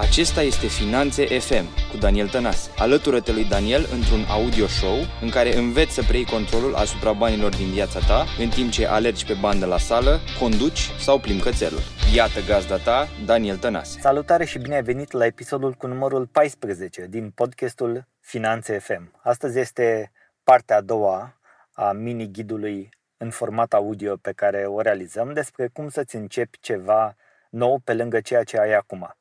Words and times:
Acesta 0.00 0.42
este 0.42 0.66
Finanțe 0.66 1.38
FM 1.38 1.64
cu 1.90 1.96
Daniel 1.96 2.28
Tănase. 2.28 2.70
Alătură-te 2.78 3.32
lui 3.32 3.44
Daniel 3.44 3.86
într-un 3.92 4.24
audio 4.28 4.66
show 4.66 4.96
în 5.22 5.30
care 5.30 5.56
înveți 5.56 5.92
să 5.92 6.02
preiei 6.02 6.24
controlul 6.24 6.74
asupra 6.74 7.12
banilor 7.12 7.56
din 7.56 7.70
viața 7.70 7.98
ta 8.06 8.24
în 8.38 8.48
timp 8.48 8.70
ce 8.70 8.86
alergi 8.86 9.26
pe 9.26 9.36
bandă 9.40 9.66
la 9.66 9.78
sală, 9.78 10.20
conduci 10.38 10.90
sau 10.98 11.18
plimbi 11.18 11.42
cățelul. 11.42 11.80
Iată 12.14 12.40
gazda 12.46 12.76
ta, 12.76 13.08
Daniel 13.26 13.56
Tănase. 13.56 14.00
Salutare 14.00 14.44
și 14.44 14.58
bine 14.58 14.74
ai 14.74 14.82
venit 14.82 15.12
la 15.12 15.26
episodul 15.26 15.72
cu 15.72 15.86
numărul 15.86 16.26
14 16.26 17.06
din 17.08 17.30
podcastul 17.30 18.06
Finanțe 18.20 18.78
FM. 18.78 19.20
Astăzi 19.22 19.58
este 19.58 20.12
partea 20.44 20.76
a 20.76 20.80
doua 20.80 21.40
a 21.72 21.92
mini-ghidului 21.92 22.88
în 23.16 23.30
format 23.30 23.72
audio 23.72 24.16
pe 24.16 24.32
care 24.32 24.64
o 24.66 24.80
realizăm 24.80 25.32
despre 25.32 25.68
cum 25.72 25.88
să-ți 25.88 26.16
începi 26.16 26.58
ceva 26.60 27.16
nou 27.50 27.80
pe 27.84 27.94
lângă 27.94 28.20
ceea 28.20 28.42
ce 28.42 28.58
ai 28.58 28.72
acum. 28.72 29.14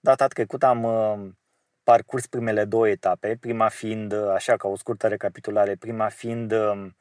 Data 0.00 0.26
trecută 0.26 0.66
am 0.66 0.82
uh, 0.82 1.30
parcurs 1.82 2.26
primele 2.26 2.64
două 2.64 2.88
etape, 2.88 3.36
prima 3.40 3.68
fiind, 3.68 4.12
uh, 4.12 4.28
așa 4.28 4.56
ca 4.56 4.68
o 4.68 4.76
scurtă 4.76 5.08
recapitulare, 5.08 5.76
prima 5.76 6.08
fiind 6.08 6.52
um, 6.52 6.96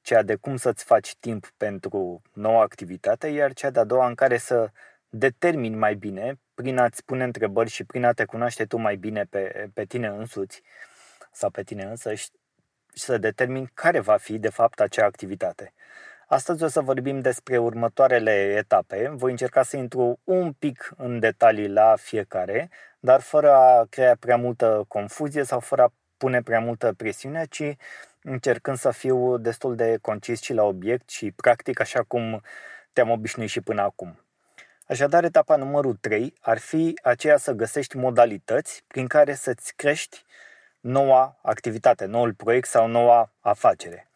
ceea 0.00 0.22
de 0.22 0.34
cum 0.34 0.56
să-ți 0.56 0.84
faci 0.84 1.14
timp 1.20 1.50
pentru 1.56 2.22
noua 2.32 2.62
activitate, 2.62 3.28
iar 3.28 3.52
cea 3.52 3.70
de-a 3.70 3.84
doua 3.84 4.06
în 4.06 4.14
care 4.14 4.36
să 4.36 4.70
determini 5.08 5.76
mai 5.76 5.94
bine, 5.94 6.40
prin 6.54 6.78
a-ți 6.78 7.04
pune 7.04 7.24
întrebări 7.24 7.70
și 7.70 7.84
prin 7.84 8.04
a 8.04 8.12
te 8.12 8.24
cunoaște 8.24 8.64
tu 8.64 8.76
mai 8.76 8.96
bine 8.96 9.24
pe, 9.24 9.70
pe 9.74 9.84
tine 9.84 10.06
însuți 10.06 10.62
sau 11.32 11.50
pe 11.50 11.62
tine 11.62 11.82
însă 11.84 12.14
și 12.14 12.28
să 12.92 13.18
determini 13.18 13.70
care 13.74 14.00
va 14.00 14.16
fi 14.16 14.38
de 14.38 14.48
fapt 14.48 14.80
acea 14.80 15.04
activitate. 15.04 15.72
Astăzi 16.30 16.62
o 16.62 16.66
să 16.66 16.80
vorbim 16.80 17.20
despre 17.20 17.58
următoarele 17.58 18.54
etape. 18.56 19.08
Voi 19.12 19.30
încerca 19.30 19.62
să 19.62 19.76
intru 19.76 20.18
un 20.24 20.52
pic 20.52 20.92
în 20.96 21.18
detalii 21.18 21.68
la 21.68 21.96
fiecare, 21.96 22.70
dar 22.98 23.20
fără 23.20 23.52
a 23.52 23.86
crea 23.90 24.16
prea 24.20 24.36
multă 24.36 24.84
confuzie 24.88 25.42
sau 25.42 25.60
fără 25.60 25.82
a 25.82 25.92
pune 26.16 26.42
prea 26.42 26.60
multă 26.60 26.92
presiune, 26.96 27.46
ci 27.50 27.76
încercând 28.22 28.76
să 28.76 28.90
fiu 28.90 29.38
destul 29.38 29.76
de 29.76 29.98
concis 30.00 30.40
și 30.40 30.52
la 30.52 30.62
obiect 30.62 31.08
și 31.10 31.30
practic 31.30 31.80
așa 31.80 32.02
cum 32.02 32.42
te-am 32.92 33.10
obișnuit 33.10 33.48
și 33.48 33.60
până 33.60 33.82
acum. 33.82 34.24
Așadar, 34.88 35.24
etapa 35.24 35.56
numărul 35.56 35.94
3 35.94 36.34
ar 36.40 36.58
fi 36.58 36.98
aceea 37.02 37.36
să 37.36 37.52
găsești 37.52 37.96
modalități 37.96 38.84
prin 38.86 39.06
care 39.06 39.34
să-ți 39.34 39.72
crești 39.76 40.24
noua 40.80 41.38
activitate, 41.42 42.04
noul 42.04 42.34
proiect 42.34 42.68
sau 42.68 42.86
noua 42.86 43.32
afacere. 43.40 44.07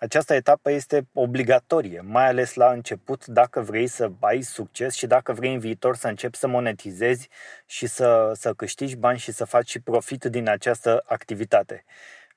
Această 0.00 0.34
etapă 0.34 0.70
este 0.70 1.08
obligatorie, 1.12 2.00
mai 2.00 2.26
ales 2.26 2.54
la 2.54 2.70
început, 2.70 3.26
dacă 3.26 3.60
vrei 3.60 3.86
să 3.86 4.10
ai 4.20 4.42
succes 4.42 4.94
și 4.94 5.06
dacă 5.06 5.32
vrei 5.32 5.52
în 5.52 5.58
viitor 5.58 5.96
să 5.96 6.08
începi 6.08 6.36
să 6.36 6.46
monetizezi 6.46 7.28
și 7.66 7.86
să, 7.86 8.32
să 8.34 8.52
câștigi 8.52 8.96
bani 8.96 9.18
și 9.18 9.32
să 9.32 9.44
faci 9.44 9.68
și 9.68 9.80
profit 9.80 10.24
din 10.24 10.48
această 10.48 11.02
activitate. 11.06 11.84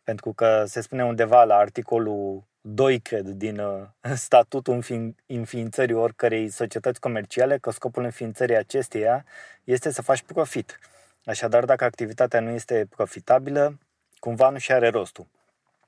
Pentru 0.04 0.34
că 0.34 0.64
se 0.68 0.82
spune 0.82 1.06
undeva 1.06 1.44
la 1.44 1.56
articolul 1.56 2.44
2, 2.62 3.00
cred, 3.00 3.28
din 3.28 3.60
uh, 3.60 3.84
statutul 4.26 4.84
înființării 5.26 5.96
oricărei 5.96 6.50
societăți 6.50 7.00
comerciale, 7.00 7.58
că 7.58 7.72
scopul 7.72 8.04
înființării 8.04 8.56
acesteia 8.56 9.26
este 9.64 9.92
să 9.92 10.02
faci 10.02 10.22
profit. 10.22 10.80
Așadar, 11.26 11.66
dacă 11.66 11.84
activitatea 11.84 12.40
nu 12.40 12.50
este 12.50 12.88
profitabilă, 12.90 13.80
cumva 14.20 14.50
nu 14.50 14.58
și 14.58 14.72
are 14.72 14.90
rostul. 14.90 15.28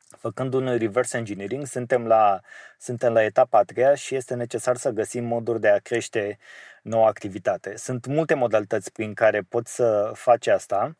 Făcând 0.09 0.53
un 0.53 0.77
reverse 0.77 1.17
engineering, 1.17 1.65
suntem 1.65 2.07
la, 2.07 2.39
suntem 2.79 3.13
la 3.13 3.23
etapa 3.23 3.57
a 3.57 3.63
treia 3.63 3.95
și 3.95 4.15
este 4.15 4.35
necesar 4.35 4.75
să 4.75 4.89
găsim 4.89 5.25
moduri 5.25 5.59
de 5.59 5.67
a 5.69 5.77
crește 5.77 6.37
noua 6.81 7.07
activitate. 7.07 7.77
Sunt 7.77 8.05
multe 8.05 8.33
modalități 8.33 8.91
prin 8.91 9.13
care 9.13 9.41
poți 9.41 9.75
să 9.75 10.11
faci 10.13 10.47
asta, 10.47 10.95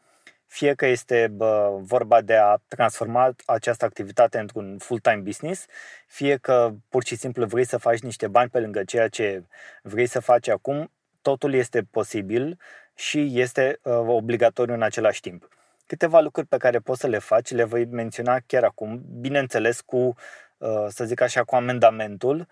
fie 0.48 0.73
că 0.73 0.86
este 0.86 1.28
bă, 1.31 1.78
vorba 1.81 2.22
de 2.22 2.36
a 2.36 2.58
transforma 2.67 3.36
această 3.45 3.86
activitate 3.86 4.39
într-un 4.39 4.78
full-time 4.78 5.22
business, 5.22 5.66
fie 6.08 6.38
că 6.38 6.73
pur 6.89 7.05
și 7.05 7.15
simplu 7.15 7.45
vrei 7.45 7.65
să 7.65 7.77
faci 7.77 7.99
niște 7.99 8.27
bani 8.27 8.49
pe 8.49 8.60
lângă 8.60 8.83
ceea 8.83 9.08
ce 9.08 9.44
vrei 9.82 10.08
să 10.08 10.20
faci 10.20 10.48
acum, 10.48 10.92
totul 11.21 11.54
este 11.54 11.82
posibil 11.92 12.60
și 12.95 13.39
este 13.39 13.80
uh, 13.82 13.94
obligatoriu 13.94 14.73
în 14.73 14.82
același 14.82 15.21
timp 15.21 15.55
câteva 15.85 16.19
lucruri 16.19 16.47
pe 16.47 16.57
care 16.57 16.79
poți 16.79 16.99
să 16.99 17.07
le 17.07 17.17
faci, 17.17 17.51
le 17.51 17.63
voi 17.63 17.85
menționa 17.85 18.39
chiar 18.45 18.63
acum, 18.63 19.01
bineînțeles 19.19 19.81
cu, 19.81 20.15
uh, 20.57 20.85
să 20.87 21.05
zic 21.05 21.21
așa, 21.21 21.43
cu 21.43 21.55
amendamentul, 21.55 22.47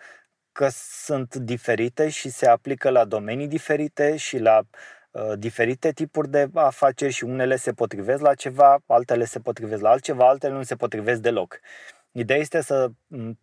că 0.51 0.67
sunt 1.05 1.35
diferite 1.35 2.09
și 2.09 2.29
se 2.29 2.47
aplică 2.47 2.89
la 2.89 3.05
domenii 3.05 3.47
diferite 3.47 4.17
și 4.17 4.38
la 4.38 4.61
uh, 5.11 5.33
diferite 5.38 5.91
tipuri 5.91 6.29
de 6.29 6.49
afaceri 6.53 7.11
și 7.11 7.23
unele 7.23 7.55
se 7.55 7.73
potrivesc 7.73 8.21
la 8.21 8.33
ceva, 8.33 8.77
altele 8.88 9.25
se 9.25 9.39
potrivesc 9.39 9.81
la 9.81 9.89
altceva, 9.89 10.27
altele 10.27 10.53
nu 10.53 10.63
se 10.63 10.75
potrivesc 10.75 11.21
deloc. 11.21 11.59
Ideea 12.11 12.39
este 12.39 12.61
să 12.61 12.89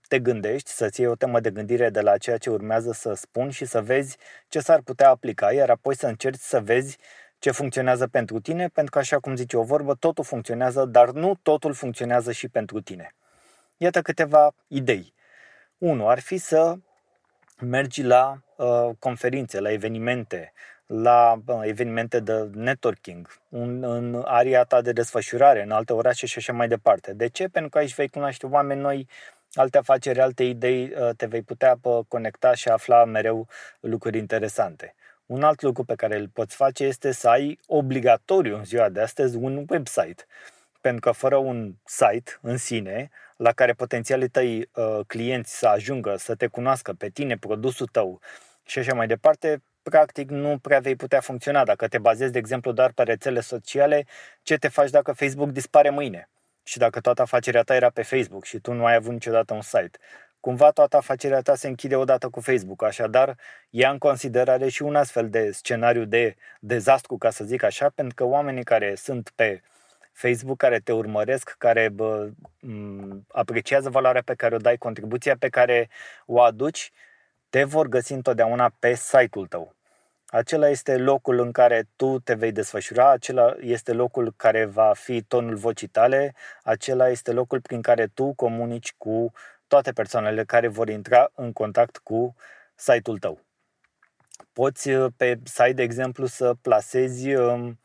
te 0.08 0.18
gândești, 0.18 0.70
să-ți 0.70 1.00
iei 1.00 1.08
o 1.10 1.14
temă 1.14 1.40
de 1.40 1.50
gândire 1.50 1.90
de 1.90 2.00
la 2.00 2.16
ceea 2.16 2.38
ce 2.38 2.50
urmează 2.50 2.92
să 2.92 3.14
spun 3.14 3.50
și 3.50 3.64
să 3.64 3.82
vezi 3.82 4.16
ce 4.48 4.60
s-ar 4.60 4.80
putea 4.80 5.08
aplica, 5.08 5.52
iar 5.52 5.70
apoi 5.70 5.96
să 5.96 6.06
încerci 6.06 6.40
să 6.40 6.60
vezi 6.60 6.98
ce 7.40 7.50
funcționează 7.50 8.06
pentru 8.06 8.40
tine, 8.40 8.68
pentru 8.68 8.92
că, 8.92 8.98
așa 8.98 9.18
cum 9.18 9.36
zice 9.36 9.56
o 9.56 9.62
vorbă, 9.62 9.94
totul 9.94 10.24
funcționează, 10.24 10.84
dar 10.84 11.10
nu 11.10 11.38
totul 11.42 11.72
funcționează 11.72 12.32
și 12.32 12.48
pentru 12.48 12.80
tine. 12.80 13.14
Iată 13.76 14.02
câteva 14.02 14.54
idei. 14.66 15.14
Unu 15.78 16.08
ar 16.08 16.18
fi 16.18 16.38
să 16.38 16.74
mergi 17.60 18.02
la 18.02 18.42
uh, 18.56 18.90
conferințe, 18.98 19.60
la 19.60 19.72
evenimente, 19.72 20.52
la 20.86 21.40
uh, 21.46 21.60
evenimente 21.62 22.20
de 22.20 22.50
networking, 22.52 23.28
un, 23.48 23.82
în 23.84 24.22
aria 24.26 24.64
ta 24.64 24.80
de 24.80 24.92
desfășurare, 24.92 25.62
în 25.62 25.70
alte 25.70 25.92
orașe 25.92 26.26
și 26.26 26.38
așa 26.38 26.52
mai 26.52 26.68
departe. 26.68 27.12
De 27.12 27.28
ce? 27.28 27.48
Pentru 27.48 27.70
că 27.70 27.78
aici 27.78 27.94
vei 27.94 28.08
cunoaște 28.08 28.46
oameni 28.46 28.80
noi, 28.80 29.08
alte 29.54 29.78
afaceri, 29.78 30.20
alte 30.20 30.44
idei, 30.44 30.92
uh, 30.98 31.10
te 31.16 31.26
vei 31.26 31.42
putea 31.42 31.78
uh, 31.82 31.98
conecta 32.08 32.54
și 32.54 32.68
afla 32.68 33.04
mereu 33.04 33.48
lucruri 33.80 34.18
interesante. 34.18 34.94
Un 35.30 35.42
alt 35.42 35.62
lucru 35.62 35.84
pe 35.84 35.94
care 35.94 36.16
îl 36.16 36.28
poți 36.28 36.56
face 36.56 36.84
este 36.84 37.12
să 37.12 37.28
ai 37.28 37.58
obligatoriu 37.66 38.56
în 38.56 38.64
ziua 38.64 38.88
de 38.88 39.00
astăzi 39.00 39.36
un 39.36 39.64
website. 39.68 40.24
Pentru 40.80 41.00
că 41.00 41.10
fără 41.10 41.36
un 41.36 41.74
site 41.84 42.38
în 42.40 42.56
sine, 42.56 43.10
la 43.36 43.52
care 43.52 43.72
potențialii 43.72 44.28
tăi 44.28 44.68
uh, 44.74 45.00
clienți 45.06 45.58
să 45.58 45.66
ajungă, 45.66 46.16
să 46.16 46.34
te 46.34 46.46
cunoască 46.46 46.92
pe 46.92 47.08
tine, 47.08 47.36
produsul 47.36 47.86
tău 47.86 48.20
și 48.64 48.78
așa 48.78 48.94
mai 48.94 49.06
departe, 49.06 49.62
practic 49.82 50.30
nu 50.30 50.58
prea 50.58 50.78
vei 50.80 50.96
putea 50.96 51.20
funcționa. 51.20 51.64
Dacă 51.64 51.88
te 51.88 51.98
bazezi, 51.98 52.32
de 52.32 52.38
exemplu, 52.38 52.72
doar 52.72 52.92
pe 52.92 53.02
rețele 53.02 53.40
sociale, 53.40 54.06
ce 54.42 54.56
te 54.56 54.68
faci 54.68 54.90
dacă 54.90 55.12
Facebook 55.12 55.50
dispare 55.50 55.90
mâine? 55.90 56.28
Și 56.62 56.78
dacă 56.78 57.00
toată 57.00 57.22
afacerea 57.22 57.62
ta 57.62 57.74
era 57.74 57.90
pe 57.90 58.02
Facebook 58.02 58.44
și 58.44 58.58
tu 58.58 58.72
nu 58.72 58.84
ai 58.84 58.94
avut 58.94 59.12
niciodată 59.12 59.54
un 59.54 59.62
site 59.62 59.98
cumva 60.40 60.70
toată 60.70 60.96
afacerea 60.96 61.40
ta 61.40 61.54
se 61.54 61.68
închide 61.68 61.96
odată 61.96 62.28
cu 62.28 62.40
Facebook, 62.40 62.82
așadar 62.82 63.36
ia 63.70 63.90
în 63.90 63.98
considerare 63.98 64.68
și 64.68 64.82
un 64.82 64.96
astfel 64.96 65.30
de 65.30 65.50
scenariu 65.50 66.04
de 66.04 66.36
dezastru, 66.60 67.16
ca 67.16 67.30
să 67.30 67.44
zic 67.44 67.62
așa, 67.62 67.88
pentru 67.94 68.14
că 68.14 68.24
oamenii 68.24 68.64
care 68.64 68.94
sunt 68.94 69.32
pe 69.34 69.62
Facebook, 70.12 70.56
care 70.56 70.78
te 70.78 70.92
urmăresc, 70.92 71.54
care 71.58 71.88
bă, 71.88 72.28
apreciază 73.28 73.90
valoarea 73.90 74.22
pe 74.22 74.34
care 74.34 74.54
o 74.54 74.58
dai, 74.58 74.76
contribuția 74.76 75.36
pe 75.36 75.48
care 75.48 75.88
o 76.26 76.40
aduci, 76.40 76.90
te 77.50 77.64
vor 77.64 77.86
găsi 77.86 78.12
întotdeauna 78.12 78.72
pe 78.78 78.94
site-ul 78.94 79.46
tău. 79.46 79.74
Acela 80.26 80.68
este 80.68 80.96
locul 80.96 81.38
în 81.38 81.52
care 81.52 81.88
tu 81.96 82.18
te 82.18 82.34
vei 82.34 82.52
desfășura, 82.52 83.10
acela 83.10 83.56
este 83.60 83.92
locul 83.92 84.32
care 84.36 84.64
va 84.64 84.92
fi 84.94 85.22
tonul 85.22 85.56
vocii 85.56 85.88
tale, 85.88 86.34
acela 86.62 87.08
este 87.08 87.32
locul 87.32 87.60
prin 87.60 87.82
care 87.82 88.06
tu 88.06 88.32
comunici 88.32 88.94
cu 88.98 89.32
toate 89.70 89.92
persoanele 89.92 90.44
care 90.44 90.68
vor 90.68 90.88
intra 90.88 91.30
în 91.34 91.52
contact 91.52 91.96
cu 91.96 92.34
site-ul 92.74 93.18
tău. 93.18 93.40
Poți 94.52 94.90
uh, 94.90 95.12
pe 95.16 95.38
site, 95.44 95.72
de 95.72 95.82
exemplu, 95.82 96.26
să 96.26 96.54
plasezi, 96.62 97.34
um, 97.34 97.80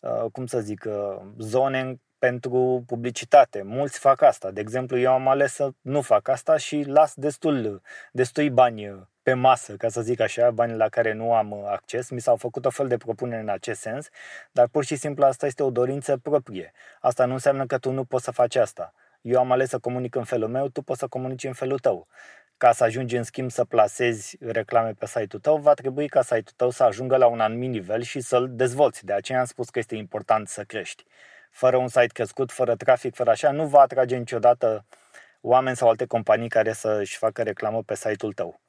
uh, 0.00 0.24
cum 0.32 0.46
să 0.46 0.60
zic, 0.60 0.84
uh, 0.86 1.16
zone 1.38 2.00
pentru 2.18 2.84
publicitate. 2.86 3.62
Mulți 3.62 3.98
fac 3.98 4.22
asta. 4.22 4.50
De 4.50 4.60
exemplu, 4.60 4.98
eu 4.98 5.12
am 5.12 5.28
ales 5.28 5.52
să 5.52 5.70
nu 5.80 6.00
fac 6.00 6.28
asta 6.28 6.56
și 6.56 6.82
las 6.86 7.14
destul, 7.14 7.82
destui 8.12 8.50
bani 8.50 9.08
pe 9.22 9.32
masă, 9.32 9.76
ca 9.76 9.88
să 9.88 10.00
zic 10.00 10.20
așa, 10.20 10.50
bani 10.50 10.76
la 10.76 10.88
care 10.88 11.12
nu 11.12 11.34
am 11.34 11.64
acces. 11.64 12.10
Mi 12.10 12.20
s-au 12.20 12.36
făcut 12.36 12.64
o 12.64 12.70
fel 12.70 12.88
de 12.88 12.96
propunere 12.96 13.40
în 13.40 13.48
acest 13.48 13.80
sens, 13.80 14.08
dar 14.52 14.68
pur 14.68 14.84
și 14.84 14.96
simplu 14.96 15.24
asta 15.24 15.46
este 15.46 15.62
o 15.62 15.70
dorință 15.70 16.16
proprie. 16.16 16.72
Asta 17.00 17.24
nu 17.24 17.32
înseamnă 17.32 17.66
că 17.66 17.78
tu 17.78 17.90
nu 17.90 18.04
poți 18.04 18.24
să 18.24 18.30
faci 18.30 18.56
asta 18.56 18.94
eu 19.20 19.38
am 19.38 19.52
ales 19.52 19.68
să 19.68 19.78
comunic 19.78 20.14
în 20.14 20.24
felul 20.24 20.48
meu, 20.48 20.68
tu 20.68 20.82
poți 20.82 20.98
să 20.98 21.06
comunici 21.06 21.44
în 21.44 21.52
felul 21.52 21.78
tău. 21.78 22.08
Ca 22.56 22.72
să 22.72 22.84
ajungi 22.84 23.16
în 23.16 23.22
schimb 23.22 23.50
să 23.50 23.64
placezi 23.64 24.36
reclame 24.40 24.92
pe 24.92 25.06
site-ul 25.06 25.42
tău, 25.42 25.56
va 25.56 25.74
trebui 25.74 26.08
ca 26.08 26.22
site-ul 26.22 26.54
tău 26.56 26.70
să 26.70 26.82
ajungă 26.82 27.16
la 27.16 27.26
un 27.26 27.40
anumit 27.40 27.70
nivel 27.70 28.02
și 28.02 28.20
să-l 28.20 28.48
dezvolți. 28.50 29.04
De 29.04 29.12
aceea 29.12 29.38
am 29.38 29.44
spus 29.44 29.68
că 29.68 29.78
este 29.78 29.96
important 29.96 30.48
să 30.48 30.64
crești. 30.64 31.04
Fără 31.50 31.76
un 31.76 31.88
site 31.88 32.06
crescut, 32.06 32.52
fără 32.52 32.74
trafic, 32.76 33.14
fără 33.14 33.30
așa, 33.30 33.50
nu 33.50 33.66
va 33.66 33.80
atrage 33.80 34.16
niciodată 34.16 34.86
oameni 35.40 35.76
sau 35.76 35.88
alte 35.88 36.06
companii 36.06 36.48
care 36.48 36.72
să-și 36.72 37.16
facă 37.16 37.42
reclamă 37.42 37.82
pe 37.82 37.94
site-ul 37.94 38.32
tău. 38.32 38.60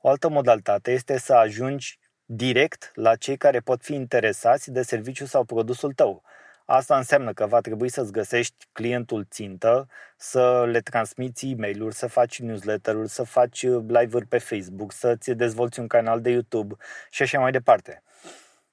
O 0.00 0.08
altă 0.08 0.28
modalitate 0.28 0.92
este 0.92 1.18
să 1.18 1.34
ajungi 1.34 1.98
direct 2.24 2.90
la 2.94 3.16
cei 3.16 3.36
care 3.36 3.60
pot 3.60 3.82
fi 3.82 3.94
interesați 3.94 4.70
de 4.70 4.82
serviciul 4.82 5.26
sau 5.26 5.44
produsul 5.44 5.92
tău. 5.92 6.22
Asta 6.66 6.96
înseamnă 6.96 7.32
că 7.32 7.46
va 7.46 7.60
trebui 7.60 7.88
să-ți 7.88 8.12
găsești 8.12 8.66
clientul 8.72 9.26
țintă, 9.30 9.88
să 10.16 10.64
le 10.70 10.80
transmiți 10.80 11.48
e 11.50 11.54
mail 11.58 11.90
să 11.90 12.06
faci 12.06 12.40
newsletter-uri, 12.40 13.08
să 13.08 13.22
faci 13.22 13.62
live-uri 13.62 14.26
pe 14.26 14.38
Facebook, 14.38 14.92
să-ți 14.92 15.30
dezvolți 15.30 15.80
un 15.80 15.86
canal 15.86 16.20
de 16.20 16.30
YouTube 16.30 16.74
și 17.10 17.22
așa 17.22 17.38
mai 17.38 17.50
departe. 17.50 18.02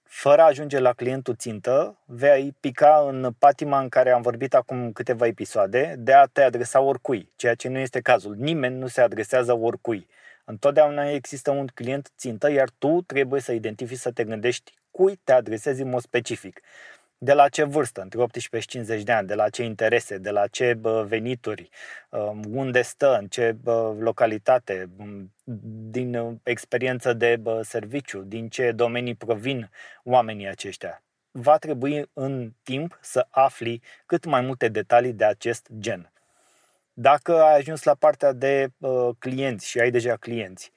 Fără 0.04 0.42
a 0.42 0.46
ajunge 0.46 0.80
la 0.80 0.94
clientul 0.94 1.36
țintă, 1.36 1.98
vei 2.06 2.56
pica 2.60 3.06
în 3.08 3.34
patima 3.40 3.80
în 3.80 3.90
care 3.90 4.12
am 4.12 4.22
vorbit 4.22 4.54
acum 4.54 4.92
câteva 4.92 5.26
episoade 5.26 5.96
de 5.98 6.14
a 6.14 6.26
te 6.26 6.42
adresa 6.42 6.80
oricui, 6.80 7.32
ceea 7.36 7.56
ce 7.56 7.68
nu 7.68 7.78
este 7.78 8.02
cazul. 8.02 8.36
Nimeni 8.36 8.78
nu 8.78 8.88
se 8.88 9.02
adresează 9.02 9.54
oricui. 9.54 10.08
Întotdeauna 10.46 11.10
există 11.10 11.52
un 11.52 11.68
client 11.68 12.12
țintă, 12.18 12.52
iar 12.52 12.70
tu 12.78 13.02
trebuie 13.02 13.42
să 13.42 13.52
identifici, 13.52 13.98
să 13.98 14.12
te 14.12 14.24
gândești 14.24 14.74
cui 14.92 15.20
te 15.24 15.32
adresezi 15.32 15.82
în 15.82 15.90
mod 15.90 16.02
specific 16.02 16.62
de 17.23 17.33
la 17.33 17.50
ce 17.50 17.63
vârstă, 17.63 18.01
între 18.01 18.21
18 18.21 18.57
și 18.57 18.68
50 18.68 19.03
de 19.03 19.12
ani, 19.12 19.27
de 19.27 19.33
la 19.33 19.50
ce 19.50 19.63
interese, 19.63 20.18
de 20.18 20.29
la 20.29 20.47
ce 20.47 20.79
venituri, 21.06 21.69
um, 22.09 22.41
unde 22.51 22.81
stă, 22.81 23.18
în 23.18 23.27
ce 23.27 23.56
localitate, 24.00 24.89
um, 24.97 25.33
din 25.89 26.15
uh, 26.15 26.35
experiență 26.44 27.13
de 27.13 27.41
serviciu, 27.62 28.21
din 28.21 28.50
ce 28.50 28.71
domenii 28.71 29.15
provin 29.15 29.69
oamenii 30.03 30.47
aceștia. 30.47 31.03
Va 31.31 31.57
trebui 31.57 32.09
în 32.13 32.51
timp 32.63 33.00
să 33.01 33.27
afli 33.29 33.81
cât 34.06 34.25
mai 34.25 34.41
multe 34.41 34.68
detalii 34.68 35.13
de 35.13 35.25
acest 35.25 35.68
gen. 35.79 36.12
Dacă 36.94 37.41
ai 37.41 37.57
ajuns 37.57 37.83
la 37.83 37.95
partea 37.95 38.31
de 38.31 38.71
uh, 38.77 39.09
clienți 39.19 39.68
și 39.68 39.79
ai 39.79 39.91
deja 39.91 40.15
clienți, 40.15 40.71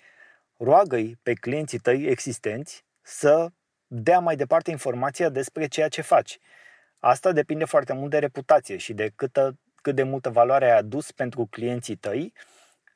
roagă-i 0.56 1.18
pe 1.22 1.32
clienții 1.32 1.78
tăi 1.78 2.04
existenți 2.04 2.84
să 3.02 3.48
dea 3.94 4.18
mai 4.18 4.36
departe 4.36 4.70
informația 4.70 5.28
despre 5.28 5.66
ceea 5.66 5.88
ce 5.88 6.00
faci. 6.00 6.38
Asta 6.98 7.32
depinde 7.32 7.64
foarte 7.64 7.92
mult 7.92 8.10
de 8.10 8.18
reputație 8.18 8.76
și 8.76 8.92
de 8.92 9.12
câtă, 9.14 9.58
cât 9.82 9.94
de 9.94 10.02
multă 10.02 10.30
valoare 10.30 10.70
ai 10.70 10.78
adus 10.78 11.12
pentru 11.12 11.46
clienții 11.50 11.96
tăi, 11.96 12.32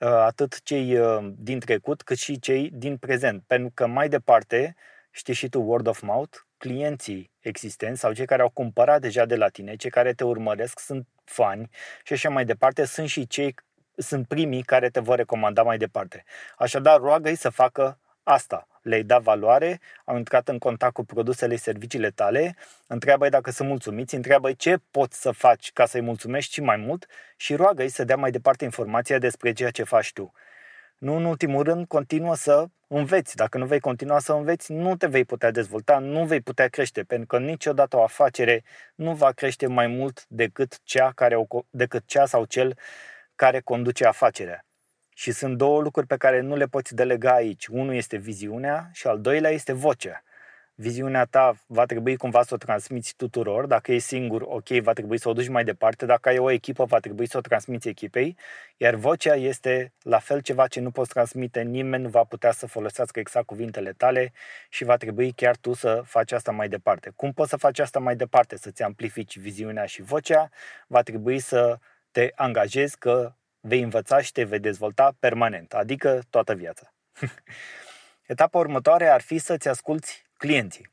uh, 0.01 0.09
atât 0.09 0.63
cei 0.63 0.99
uh, 0.99 1.31
din 1.37 1.59
trecut 1.59 2.03
cât 2.03 2.19
și 2.19 2.39
cei 2.39 2.71
din 2.73 2.97
prezent. 2.97 3.43
Pentru 3.47 3.71
că 3.75 3.87
mai 3.87 4.09
departe, 4.09 4.75
știi 5.11 5.35
și 5.35 5.49
tu 5.49 5.61
word 5.61 5.87
of 5.87 6.01
mouth, 6.01 6.37
clienții 6.57 7.31
existenți 7.41 8.01
sau 8.01 8.13
cei 8.13 8.27
care 8.27 8.43
au 8.43 8.51
cumpărat 8.51 9.01
deja 9.01 9.25
de 9.25 9.37
la 9.37 9.49
tine, 9.49 9.77
cei 9.77 9.91
care 9.91 10.13
te 10.13 10.25
urmăresc, 10.25 10.79
sunt 10.79 11.07
fani 11.25 11.71
și 12.05 12.13
așa 12.13 12.29
mai 12.29 12.45
departe, 12.45 12.85
sunt 12.85 13.09
și 13.09 13.27
cei 13.27 13.55
sunt 13.97 14.27
primii 14.27 14.63
care 14.63 14.89
te 14.89 15.01
vor 15.01 15.17
recomanda 15.17 15.63
mai 15.63 15.79
departe. 15.79 16.25
Așadar, 16.57 17.01
roagă-i 17.01 17.35
să 17.35 17.49
facă 17.49 17.99
asta. 18.23 18.67
Le-ai 18.89 19.03
dat 19.03 19.23
valoare, 19.23 19.81
au 20.05 20.17
intrat 20.17 20.49
în 20.49 20.59
contact 20.59 20.93
cu 20.93 21.05
produsele 21.05 21.57
și 21.57 21.63
serviciile 21.63 22.11
tale, 22.11 22.57
întreabă 22.87 23.29
dacă 23.29 23.51
sunt 23.51 23.69
mulțumiți, 23.69 24.15
întreabă 24.15 24.53
ce 24.53 24.77
poți 24.91 25.21
să 25.21 25.31
faci 25.31 25.73
ca 25.73 25.87
să-i 25.87 26.01
mulțumești 26.01 26.53
și 26.53 26.61
mai 26.61 26.77
mult 26.77 27.07
și 27.37 27.55
roagă-i 27.55 27.89
să 27.89 28.05
dea 28.05 28.17
mai 28.17 28.31
departe 28.31 28.65
informația 28.65 29.19
despre 29.19 29.53
ceea 29.53 29.71
ce 29.71 29.83
faci 29.83 30.13
tu. 30.13 30.33
Nu 30.99 31.17
în 31.17 31.25
ultimul 31.25 31.63
rând, 31.63 31.87
continuă 31.87 32.35
să 32.35 32.67
înveți. 32.87 33.37
Dacă 33.37 33.59
nu 33.59 33.67
vei 33.67 33.81
continua 33.81 34.19
să 34.19 34.33
înveți, 34.33 34.73
nu 34.73 34.97
te 34.97 35.07
vei 35.07 35.25
putea 35.25 35.51
dezvolta, 35.51 35.99
nu 35.99 36.25
vei 36.25 36.41
putea 36.41 36.69
crește, 36.69 37.03
pentru 37.03 37.27
că 37.27 37.39
niciodată 37.39 37.97
o 37.97 38.03
afacere 38.03 38.65
nu 38.95 39.15
va 39.15 39.33
crește 39.33 39.67
mai 39.67 39.87
mult 39.87 40.25
decât 40.29 40.81
cea, 40.83 41.13
care 41.15 41.37
o, 41.37 41.47
decât 41.71 42.07
cea 42.07 42.27
sau 42.27 42.45
cel 42.45 42.79
care 43.35 43.61
conduce 43.61 44.07
afacerea. 44.07 44.68
Și 45.19 45.33
sunt 45.33 45.57
două 45.57 45.81
lucruri 45.81 46.07
pe 46.07 46.17
care 46.17 46.41
nu 46.41 46.57
le 46.57 46.67
poți 46.67 46.95
delega 46.95 47.33
aici. 47.33 47.67
Unul 47.67 47.95
este 47.95 48.17
viziunea 48.17 48.91
și 48.93 49.07
al 49.07 49.21
doilea 49.21 49.51
este 49.51 49.73
vocea. 49.73 50.23
Viziunea 50.75 51.25
ta 51.25 51.55
va 51.67 51.85
trebui 51.85 52.17
cumva 52.17 52.43
să 52.43 52.55
o 52.55 52.57
transmiți 52.57 53.15
tuturor. 53.17 53.67
Dacă 53.67 53.93
e 53.93 53.99
singur, 53.99 54.43
ok, 54.43 54.69
va 54.69 54.93
trebui 54.93 55.19
să 55.19 55.29
o 55.29 55.33
duci 55.33 55.49
mai 55.49 55.65
departe. 55.65 56.07
Dacă 56.07 56.29
ai 56.29 56.39
o 56.39 56.51
echipă, 56.51 56.85
va 56.85 56.99
trebui 56.99 57.27
să 57.29 57.37
o 57.37 57.41
transmiți 57.41 57.89
echipei. 57.89 58.37
Iar 58.77 58.95
vocea 58.95 59.35
este 59.35 59.93
la 60.03 60.19
fel 60.19 60.41
ceva 60.41 60.67
ce 60.67 60.81
nu 60.81 60.91
poți 60.91 61.11
transmite. 61.11 61.63
Nimeni 61.63 62.03
nu 62.03 62.09
va 62.09 62.25
putea 62.25 62.53
să 62.53 62.67
folosească 62.67 63.19
exact 63.19 63.47
cuvintele 63.47 63.93
tale 63.93 64.33
și 64.69 64.85
va 64.85 64.97
trebui 64.97 65.33
chiar 65.33 65.57
tu 65.57 65.73
să 65.73 66.03
faci 66.05 66.33
asta 66.33 66.53
mai 66.53 66.69
departe. 66.69 67.13
Cum 67.17 67.33
poți 67.33 67.51
să 67.51 67.57
faci 67.57 67.79
asta 67.79 67.99
mai 67.99 68.17
departe? 68.17 68.57
Să-ți 68.57 68.83
amplifici 68.83 69.39
viziunea 69.39 69.85
și 69.85 70.03
vocea? 70.03 70.51
Va 70.87 71.03
trebui 71.03 71.39
să 71.39 71.79
te 72.11 72.33
angajezi 72.35 72.99
că 72.99 73.33
vei 73.61 73.83
învăța 73.83 74.21
și 74.21 74.33
te 74.33 74.45
vei 74.45 74.59
dezvolta 74.59 75.17
permanent, 75.19 75.75
adică 75.75 76.21
toată 76.31 76.55
viața. 76.55 76.95
Etapa 78.27 78.59
următoare 78.59 79.09
ar 79.09 79.21
fi 79.21 79.39
să-ți 79.39 79.69
asculți 79.69 80.25
clienții. 80.37 80.91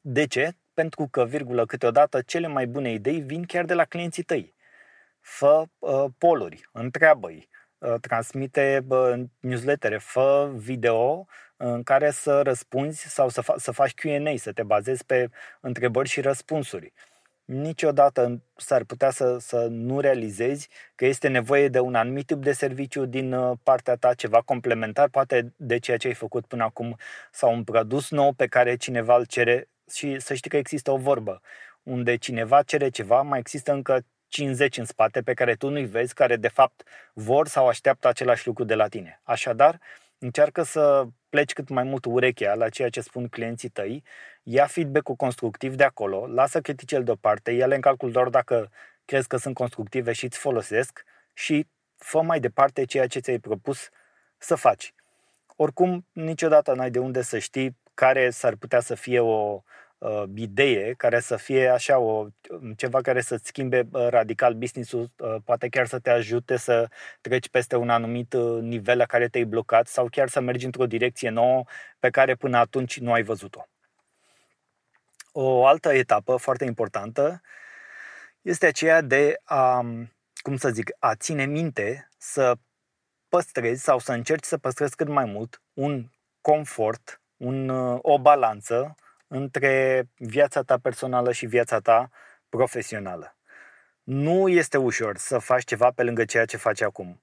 De 0.00 0.26
ce? 0.26 0.56
Pentru 0.74 1.08
că, 1.10 1.24
virgulă, 1.24 1.66
câteodată 1.66 2.20
cele 2.22 2.46
mai 2.46 2.66
bune 2.66 2.92
idei 2.92 3.20
vin 3.20 3.44
chiar 3.44 3.64
de 3.64 3.74
la 3.74 3.84
clienții 3.84 4.22
tăi. 4.22 4.54
Fă 5.20 5.64
uh, 5.78 6.04
poluri, 6.18 6.68
întreabă-i, 6.72 7.48
uh, 7.78 7.94
transmite 8.00 8.84
uh, 8.88 9.22
newslettere, 9.40 9.98
fă 9.98 10.52
video 10.54 11.26
în 11.56 11.82
care 11.82 12.10
să 12.10 12.42
răspunzi 12.42 13.08
sau 13.08 13.28
să, 13.28 13.42
fa- 13.42 13.56
să 13.56 13.70
faci 13.70 13.94
Q&A, 13.94 14.36
să 14.36 14.52
te 14.52 14.62
bazezi 14.62 15.04
pe 15.04 15.30
întrebări 15.60 16.08
și 16.08 16.20
răspunsuri. 16.20 16.92
Uh, 16.96 17.13
niciodată 17.44 18.42
s-ar 18.56 18.84
putea 18.84 19.10
să, 19.10 19.36
să 19.40 19.66
nu 19.70 20.00
realizezi 20.00 20.68
că 20.94 21.06
este 21.06 21.28
nevoie 21.28 21.68
de 21.68 21.80
un 21.80 21.94
anumit 21.94 22.26
tip 22.26 22.42
de 22.42 22.52
serviciu 22.52 23.04
din 23.04 23.32
uh, 23.32 23.56
partea 23.62 23.96
ta, 23.96 24.14
ceva 24.14 24.40
complementar, 24.40 25.08
poate 25.08 25.52
de 25.56 25.78
ceea 25.78 25.96
ce 25.96 26.06
ai 26.06 26.14
făcut 26.14 26.46
până 26.46 26.62
acum, 26.62 26.96
sau 27.32 27.52
un 27.52 27.64
produs 27.64 28.10
nou 28.10 28.32
pe 28.32 28.46
care 28.46 28.76
cineva 28.76 29.16
îl 29.16 29.24
cere 29.26 29.68
și 29.92 30.20
să 30.20 30.34
știi 30.34 30.50
că 30.50 30.56
există 30.56 30.90
o 30.90 30.96
vorbă. 30.96 31.40
Unde 31.82 32.16
cineva 32.16 32.62
cere 32.62 32.88
ceva, 32.88 33.22
mai 33.22 33.38
există 33.38 33.72
încă 33.72 34.04
50 34.28 34.78
în 34.78 34.84
spate 34.84 35.22
pe 35.22 35.34
care 35.34 35.54
tu 35.54 35.68
nu-i 35.68 35.84
vezi, 35.84 36.14
care 36.14 36.36
de 36.36 36.48
fapt 36.48 36.82
vor 37.12 37.48
sau 37.48 37.68
așteaptă 37.68 38.08
același 38.08 38.46
lucru 38.46 38.64
de 38.64 38.74
la 38.74 38.88
tine. 38.88 39.20
Așadar, 39.22 39.80
încearcă 40.18 40.62
să 40.62 41.04
pleci 41.34 41.52
cât 41.52 41.68
mai 41.68 41.84
mult 41.84 42.04
urechea 42.04 42.54
la 42.54 42.68
ceea 42.68 42.88
ce 42.88 43.00
spun 43.00 43.28
clienții 43.28 43.68
tăi, 43.68 44.02
ia 44.42 44.66
feedback-ul 44.66 45.14
constructiv 45.14 45.74
de 45.74 45.84
acolo, 45.84 46.26
lasă 46.26 46.60
criticele 46.60 47.02
deoparte, 47.02 47.50
ia-le 47.50 47.74
în 47.74 47.80
calcul 47.80 48.10
doar 48.10 48.28
dacă 48.28 48.70
crezi 49.04 49.28
că 49.28 49.36
sunt 49.36 49.54
constructive 49.54 50.12
și 50.12 50.24
îți 50.24 50.38
folosesc 50.38 51.04
și 51.32 51.66
fă 51.96 52.22
mai 52.22 52.40
departe 52.40 52.84
ceea 52.84 53.06
ce 53.06 53.18
ți-ai 53.18 53.38
propus 53.38 53.88
să 54.38 54.54
faci. 54.54 54.94
Oricum, 55.56 56.06
niciodată 56.12 56.74
n-ai 56.74 56.90
de 56.90 56.98
unde 56.98 57.22
să 57.22 57.38
știi 57.38 57.76
care 57.94 58.30
s-ar 58.30 58.54
putea 58.54 58.80
să 58.80 58.94
fie 58.94 59.20
o 59.20 59.62
uh, 60.04 60.22
idee 60.34 60.94
care 60.96 61.20
să 61.20 61.36
fie 61.36 61.68
așa 61.68 61.98
o, 61.98 62.26
ceva 62.76 63.00
care 63.00 63.20
să-ți 63.20 63.46
schimbe 63.46 63.88
uh, 63.92 64.06
radical 64.08 64.54
business-ul, 64.54 65.10
uh, 65.16 65.36
poate 65.44 65.68
chiar 65.68 65.86
să 65.86 65.98
te 65.98 66.10
ajute 66.10 66.56
să 66.56 66.88
treci 67.20 67.48
peste 67.48 67.76
un 67.76 67.90
anumit 67.90 68.32
uh, 68.32 68.62
nivel 68.62 68.98
la 68.98 69.04
care 69.04 69.28
te-ai 69.28 69.44
blocat 69.44 69.86
sau 69.86 70.08
chiar 70.08 70.28
să 70.28 70.40
mergi 70.40 70.64
într-o 70.64 70.86
direcție 70.86 71.28
nouă 71.28 71.64
pe 71.98 72.10
care 72.10 72.34
până 72.34 72.58
atunci 72.58 72.98
nu 72.98 73.12
ai 73.12 73.22
văzut-o. 73.22 73.66
O 75.32 75.66
altă 75.66 75.94
etapă 75.94 76.36
foarte 76.36 76.64
importantă 76.64 77.40
este 78.40 78.66
aceea 78.66 79.00
de 79.00 79.40
a, 79.44 79.80
cum 80.42 80.56
să 80.56 80.68
zic, 80.70 80.90
a 80.98 81.14
ține 81.14 81.44
minte 81.44 82.08
să 82.18 82.54
păstrezi 83.28 83.82
sau 83.82 83.98
să 83.98 84.12
încerci 84.12 84.44
să 84.44 84.58
păstrezi 84.58 84.96
cât 84.96 85.08
mai 85.08 85.24
mult 85.24 85.62
un 85.72 86.10
confort, 86.40 87.20
un, 87.36 87.68
o 88.02 88.18
balanță 88.18 88.94
între 89.26 90.04
viața 90.16 90.62
ta 90.62 90.78
personală 90.78 91.32
și 91.32 91.46
viața 91.46 91.80
ta 91.80 92.10
profesională. 92.48 93.36
Nu 94.02 94.48
este 94.48 94.78
ușor 94.78 95.16
să 95.16 95.38
faci 95.38 95.64
ceva 95.64 95.90
pe 95.90 96.02
lângă 96.02 96.24
ceea 96.24 96.44
ce 96.44 96.56
faci 96.56 96.80
acum. 96.80 97.22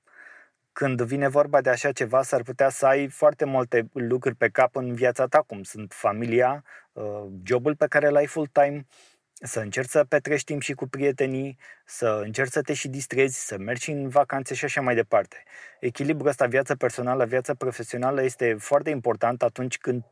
Când 0.72 1.02
vine 1.02 1.28
vorba 1.28 1.62
de 1.62 1.70
așa 1.70 1.92
ceva, 1.92 2.22
s-ar 2.22 2.42
putea 2.42 2.70
să 2.70 2.86
ai 2.86 3.08
foarte 3.08 3.46
multe 3.46 3.90
lucruri 3.94 4.36
pe 4.36 4.50
cap 4.50 4.76
în 4.76 4.94
viața 4.94 5.28
ta, 5.28 5.42
cum 5.42 5.64
sunt 5.64 5.94
familia, 5.94 6.64
uh, 6.92 7.24
jobul 7.44 7.76
pe 7.76 7.88
care 7.88 8.10
l-ai 8.10 8.26
full-time, 8.26 8.86
să 9.34 9.60
încerci 9.60 9.90
să 9.90 10.04
petrești 10.04 10.46
timp 10.46 10.62
și 10.62 10.74
cu 10.74 10.88
prietenii, 10.88 11.58
să 11.86 12.22
încerci 12.24 12.52
să 12.52 12.62
te 12.62 12.74
și 12.74 12.88
distrezi, 12.88 13.46
să 13.46 13.58
mergi 13.58 13.92
în 13.92 14.08
vacanțe 14.10 14.54
și 14.54 14.66
așa 14.66 14.82
mai 14.82 14.96
departe. 14.96 15.44
Echilibrul 15.80 16.28
ăsta, 16.28 16.46
viața 16.46 16.76
personală, 16.76 17.26
viața 17.26 17.54
profesională, 17.54 18.24
este 18.24 18.56
foarte 18.60 18.90
important 18.90 19.44
atunci 19.44 19.78
când 19.78 20.04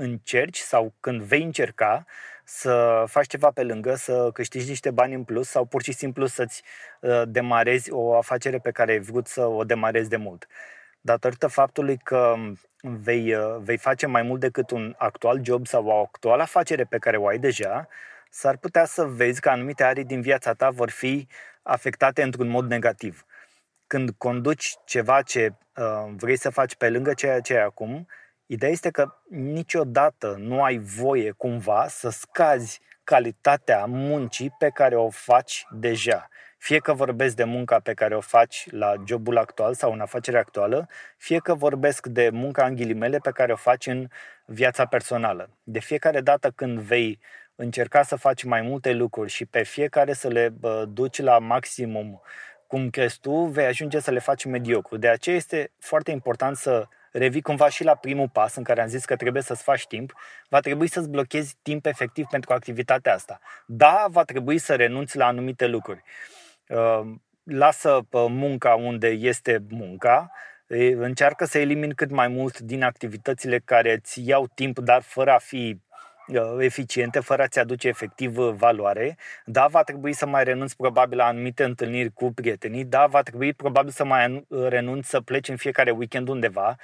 încerci 0.00 0.58
sau 0.58 0.94
când 1.00 1.22
vei 1.22 1.42
încerca 1.42 2.04
să 2.44 3.04
faci 3.06 3.26
ceva 3.26 3.50
pe 3.50 3.62
lângă, 3.62 3.94
să 3.94 4.30
câștigi 4.32 4.68
niște 4.68 4.90
bani 4.90 5.14
în 5.14 5.24
plus 5.24 5.48
sau 5.48 5.64
pur 5.64 5.82
și 5.82 5.92
simplu 5.92 6.26
să-ți 6.26 6.62
uh, 7.00 7.22
demarezi 7.26 7.92
o 7.92 8.16
afacere 8.16 8.58
pe 8.58 8.70
care 8.70 8.92
ai 8.92 8.98
vrut 8.98 9.26
să 9.26 9.46
o 9.46 9.64
demarezi 9.64 10.08
de 10.08 10.16
mult. 10.16 10.46
Datorită 11.00 11.46
faptului 11.46 11.96
că 11.96 12.34
vei, 12.82 13.34
uh, 13.34 13.56
vei 13.60 13.76
face 13.76 14.06
mai 14.06 14.22
mult 14.22 14.40
decât 14.40 14.70
un 14.70 14.94
actual 14.98 15.44
job 15.44 15.66
sau 15.66 15.86
o 15.86 16.00
actuală 16.00 16.42
afacere 16.42 16.84
pe 16.84 16.98
care 16.98 17.16
o 17.16 17.26
ai 17.26 17.38
deja, 17.38 17.88
s-ar 18.30 18.56
putea 18.56 18.84
să 18.84 19.04
vezi 19.04 19.40
că 19.40 19.50
anumite 19.50 19.84
arii 19.84 20.04
din 20.04 20.20
viața 20.20 20.54
ta 20.54 20.70
vor 20.70 20.90
fi 20.90 21.26
afectate 21.62 22.22
într-un 22.22 22.48
mod 22.48 22.68
negativ. 22.68 23.24
Când 23.86 24.10
conduci 24.18 24.76
ceva 24.84 25.22
ce 25.22 25.54
uh, 25.76 26.12
vrei 26.16 26.36
să 26.36 26.50
faci 26.50 26.74
pe 26.74 26.90
lângă 26.90 27.14
ceea 27.14 27.40
ce 27.40 27.54
ai 27.54 27.64
acum, 27.64 28.06
Ideea 28.50 28.72
este 28.72 28.90
că 28.90 29.14
niciodată 29.30 30.34
nu 30.38 30.62
ai 30.62 30.78
voie 30.78 31.30
cumva 31.30 31.86
să 31.88 32.08
scazi 32.08 32.80
calitatea 33.04 33.84
muncii 33.84 34.54
pe 34.58 34.68
care 34.68 34.96
o 34.96 35.10
faci 35.10 35.66
deja. 35.70 36.28
Fie 36.58 36.78
că 36.78 36.92
vorbesc 36.92 37.36
de 37.36 37.44
munca 37.44 37.80
pe 37.80 37.94
care 37.94 38.16
o 38.16 38.20
faci 38.20 38.66
la 38.70 38.94
jobul 39.06 39.38
actual 39.38 39.74
sau 39.74 39.92
în 39.92 40.00
afacerea 40.00 40.40
actuală, 40.40 40.88
fie 41.16 41.38
că 41.38 41.54
vorbesc 41.54 42.06
de 42.06 42.30
munca 42.30 42.66
în 42.66 42.74
ghilimele 42.74 43.18
pe 43.18 43.30
care 43.30 43.52
o 43.52 43.56
faci 43.56 43.86
în 43.86 44.08
viața 44.46 44.86
personală. 44.86 45.50
De 45.62 45.78
fiecare 45.78 46.20
dată 46.20 46.50
când 46.50 46.78
vei 46.78 47.20
încerca 47.54 48.02
să 48.02 48.16
faci 48.16 48.42
mai 48.44 48.60
multe 48.60 48.92
lucruri 48.92 49.30
și 49.30 49.46
pe 49.46 49.62
fiecare 49.62 50.12
să 50.12 50.28
le 50.28 50.54
duci 50.88 51.20
la 51.20 51.38
maximum 51.38 52.22
cum 52.66 52.90
crezi 52.90 53.20
tu, 53.20 53.44
vei 53.44 53.66
ajunge 53.66 54.00
să 54.00 54.10
le 54.10 54.18
faci 54.18 54.44
mediocru. 54.44 54.96
De 54.96 55.08
aceea 55.08 55.36
este 55.36 55.72
foarte 55.78 56.10
important 56.10 56.56
să 56.56 56.88
revii 57.12 57.42
cumva 57.42 57.68
și 57.68 57.84
la 57.84 57.94
primul 57.94 58.28
pas 58.28 58.56
în 58.56 58.62
care 58.62 58.80
am 58.80 58.88
zis 58.88 59.04
că 59.04 59.16
trebuie 59.16 59.42
să-ți 59.42 59.62
faci 59.62 59.86
timp, 59.86 60.12
va 60.48 60.60
trebui 60.60 60.86
să-ți 60.86 61.08
blochezi 61.08 61.56
timp 61.62 61.86
efectiv 61.86 62.26
pentru 62.26 62.52
activitatea 62.52 63.14
asta. 63.14 63.40
Da, 63.66 64.06
va 64.10 64.24
trebui 64.24 64.58
să 64.58 64.74
renunți 64.74 65.16
la 65.16 65.26
anumite 65.26 65.66
lucruri. 65.66 66.02
Uh, 66.68 67.00
lasă 67.42 68.06
uh, 68.10 68.26
munca 68.28 68.74
unde 68.74 69.08
este 69.08 69.62
munca, 69.68 70.30
încearcă 70.96 71.44
să 71.44 71.58
elimini 71.58 71.94
cât 71.94 72.10
mai 72.10 72.28
mult 72.28 72.58
din 72.58 72.82
activitățile 72.82 73.58
care 73.58 73.92
îți 73.92 74.28
iau 74.28 74.46
timp, 74.54 74.78
dar 74.78 75.02
fără 75.02 75.30
a 75.30 75.38
fi 75.38 75.80
uh, 75.80 75.87
eficiente, 76.58 77.20
fără 77.20 77.42
a-ți 77.42 77.58
aduce 77.58 77.88
efectiv 77.88 78.34
valoare. 78.36 79.16
Da, 79.44 79.66
va 79.66 79.82
trebui 79.82 80.12
să 80.12 80.26
mai 80.26 80.44
renunți 80.44 80.76
probabil 80.76 81.16
la 81.16 81.24
anumite 81.24 81.64
întâlniri 81.64 82.12
cu 82.12 82.32
prietenii. 82.32 82.84
Da, 82.84 83.06
va 83.06 83.22
trebui 83.22 83.52
probabil 83.52 83.90
să 83.90 84.04
mai 84.04 84.46
renunți 84.68 85.08
să 85.08 85.20
pleci 85.20 85.48
în 85.48 85.56
fiecare 85.56 85.90
weekend 85.90 86.28
undeva. 86.28 86.76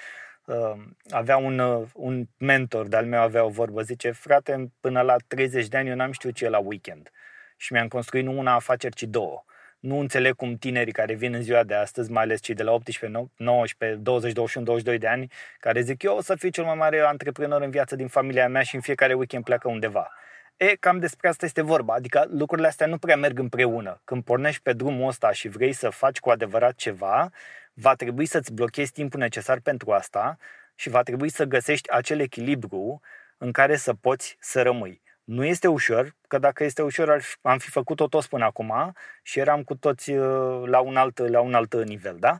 Avea 1.11 1.37
un, 1.37 1.87
un 1.95 2.27
mentor 2.39 2.87
de-al 2.87 3.07
meu, 3.07 3.21
avea 3.21 3.45
o 3.45 3.49
vorbă, 3.49 3.83
zice, 3.83 4.11
frate, 4.11 4.73
până 4.81 5.01
la 5.01 5.17
30 5.27 5.69
de 5.69 5.77
ani 5.77 5.89
eu 5.89 5.95
n-am 5.95 6.13
știut 6.13 6.35
ce 6.35 6.45
e 6.45 6.49
la 6.49 6.59
weekend. 6.59 7.11
Și 7.57 7.73
mi-am 7.73 7.89
construit 7.89 8.25
nu 8.25 8.39
una 8.39 8.55
afaceri, 8.55 8.95
ci 8.95 9.03
două 9.03 9.45
nu 9.85 9.99
înțeleg 9.99 10.35
cum 10.35 10.57
tinerii 10.57 10.93
care 10.93 11.15
vin 11.15 11.35
în 11.35 11.43
ziua 11.43 11.63
de 11.63 11.75
astăzi, 11.75 12.11
mai 12.11 12.23
ales 12.23 12.41
cei 12.41 12.55
de 12.55 12.63
la 12.63 12.73
18, 12.73 13.29
19, 13.37 13.99
20, 14.03 14.33
21, 14.33 14.67
22 14.67 14.99
de 14.99 15.07
ani, 15.07 15.33
care 15.59 15.81
zic 15.81 16.03
eu 16.03 16.17
o 16.17 16.21
să 16.21 16.35
fiu 16.35 16.49
cel 16.49 16.65
mai 16.65 16.75
mare 16.75 17.01
antreprenor 17.01 17.63
în 17.63 17.71
viață 17.71 17.97
din 17.97 18.09
familia 18.09 18.49
mea 18.49 18.63
și 18.63 18.75
în 18.75 18.81
fiecare 18.81 19.15
weekend 19.15 19.45
pleacă 19.45 19.69
undeva. 19.69 20.11
E, 20.57 20.77
cam 20.81 20.99
despre 20.99 21.29
asta 21.29 21.45
este 21.45 21.63
vorba, 21.63 21.95
adică 21.95 22.27
lucrurile 22.31 22.69
astea 22.69 22.87
nu 22.87 22.99
prea 22.99 23.17
merg 23.17 23.39
împreună. 23.39 24.01
Când 24.05 24.25
pornești 24.25 24.63
pe 24.63 24.73
drumul 24.73 25.09
ăsta 25.09 25.33
și 25.33 25.49
vrei 25.49 25.73
să 25.73 25.89
faci 25.89 26.19
cu 26.19 26.31
adevărat 26.31 26.75
ceva, 26.75 27.31
va 27.73 27.95
trebui 27.95 28.27
să-ți 28.27 28.53
blochezi 28.53 28.93
timpul 28.93 29.21
necesar 29.21 29.61
pentru 29.61 29.93
asta 29.93 30.37
și 30.75 30.89
va 30.89 31.03
trebui 31.03 31.29
să 31.29 31.45
găsești 31.45 31.91
acel 31.91 32.21
echilibru 32.21 33.01
în 33.39 33.53
care 33.53 33.77
să 33.77 33.95
poți 33.95 34.37
să 34.41 34.63
rămâi. 34.63 35.04
Nu 35.25 35.45
este 35.45 35.69
ușor, 35.69 36.17
că 36.29 36.39
dacă 36.39 36.65
este 36.65 36.83
ușor 36.83 37.25
am 37.43 37.59
fi 37.59 37.71
făcut-o 37.71 38.09
toți 38.09 38.29
până 38.29 38.45
acum 38.45 38.93
și 39.23 39.39
eram 39.39 39.63
cu 39.63 39.75
toți 39.77 40.11
uh, 40.11 40.69
la 40.69 40.81
un 40.81 40.97
alt, 40.97 41.19
la 41.19 41.41
un 41.41 41.55
alt 41.55 41.75
nivel, 41.75 42.17
da? 42.19 42.39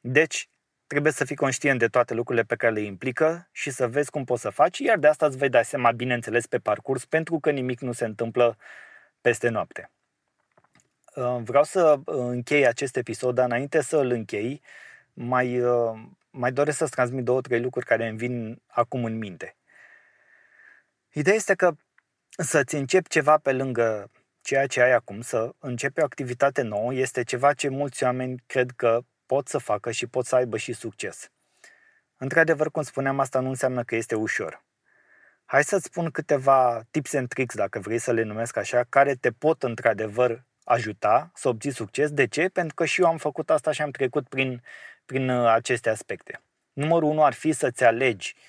Deci, 0.00 0.48
trebuie 0.86 1.12
să 1.12 1.24
fii 1.24 1.36
conștient 1.36 1.78
de 1.78 1.86
toate 1.86 2.14
lucrurile 2.14 2.44
pe 2.44 2.56
care 2.56 2.72
le 2.72 2.80
implică 2.80 3.48
și 3.52 3.70
să 3.70 3.88
vezi 3.88 4.10
cum 4.10 4.24
poți 4.24 4.40
să 4.40 4.50
faci, 4.50 4.78
iar 4.78 4.98
de 4.98 5.06
asta 5.06 5.26
îți 5.26 5.36
vei 5.36 5.48
da 5.48 5.62
seama, 5.62 5.92
bineînțeles, 5.92 6.46
pe 6.46 6.58
parcurs, 6.58 7.04
pentru 7.04 7.38
că 7.38 7.50
nimic 7.50 7.80
nu 7.80 7.92
se 7.92 8.04
întâmplă 8.04 8.56
peste 9.20 9.48
noapte. 9.48 9.90
Uh, 11.14 11.38
vreau 11.42 11.64
să 11.64 11.96
uh, 12.04 12.14
închei 12.16 12.66
acest 12.66 12.96
episod, 12.96 13.34
dar 13.34 13.44
înainte 13.44 13.80
să 13.80 13.96
îl 13.96 14.10
închei, 14.10 14.62
mai, 15.12 15.62
mai 16.30 16.52
doresc 16.52 16.76
să-ți 16.76 16.90
transmit 16.90 17.24
două, 17.24 17.40
trei 17.40 17.60
lucruri 17.60 17.86
care 17.86 18.08
îmi 18.08 18.18
vin 18.18 18.62
acum 18.66 19.04
în 19.04 19.18
minte. 19.18 19.56
Ideea 21.12 21.36
este 21.36 21.54
că 21.54 21.76
să-ți 22.42 22.74
începi 22.74 23.08
ceva 23.08 23.38
pe 23.38 23.52
lângă 23.52 24.10
ceea 24.40 24.66
ce 24.66 24.80
ai 24.80 24.92
acum, 24.92 25.20
să 25.20 25.54
începi 25.58 26.00
o 26.00 26.04
activitate 26.04 26.62
nouă, 26.62 26.94
este 26.94 27.22
ceva 27.22 27.52
ce 27.52 27.68
mulți 27.68 28.04
oameni 28.04 28.42
cred 28.46 28.70
că 28.76 29.00
pot 29.26 29.48
să 29.48 29.58
facă 29.58 29.90
și 29.90 30.06
pot 30.06 30.26
să 30.26 30.34
aibă 30.34 30.56
și 30.56 30.72
succes. 30.72 31.30
Într-adevăr, 32.16 32.70
cum 32.70 32.82
spuneam, 32.82 33.20
asta 33.20 33.40
nu 33.40 33.48
înseamnă 33.48 33.84
că 33.84 33.96
este 33.96 34.14
ușor. 34.14 34.64
Hai 35.44 35.64
să-ți 35.64 35.84
spun 35.84 36.10
câteva 36.10 36.82
tips 36.90 37.14
and 37.14 37.28
tricks, 37.28 37.54
dacă 37.54 37.78
vrei 37.78 37.98
să 37.98 38.12
le 38.12 38.22
numesc 38.22 38.56
așa, 38.56 38.84
care 38.88 39.14
te 39.14 39.30
pot 39.30 39.62
într-adevăr 39.62 40.44
ajuta 40.64 41.30
să 41.34 41.48
obții 41.48 41.72
succes. 41.72 42.10
De 42.10 42.26
ce? 42.26 42.48
Pentru 42.48 42.74
că 42.74 42.84
și 42.84 43.00
eu 43.00 43.06
am 43.06 43.16
făcut 43.16 43.50
asta 43.50 43.72
și 43.72 43.82
am 43.82 43.90
trecut 43.90 44.28
prin, 44.28 44.62
prin 45.04 45.28
uh, 45.28 45.48
aceste 45.48 45.90
aspecte. 45.90 46.40
Numărul 46.72 47.10
unu 47.10 47.24
ar 47.24 47.32
fi 47.32 47.52
să-ți 47.52 47.84
alegi 47.84 48.34
uh, 48.36 48.42